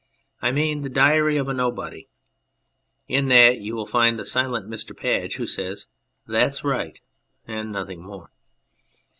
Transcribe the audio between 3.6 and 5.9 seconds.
you will find the silent Mr. Padge, who says